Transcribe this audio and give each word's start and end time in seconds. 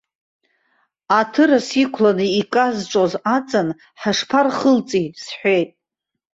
Аҭырас 1.19 1.67
иқәланы 1.83 2.25
иказҿоз 2.41 3.13
аҵан 3.35 3.67
ҳашԥархылҵи 4.01 5.05
сҳәеит. 5.23 5.69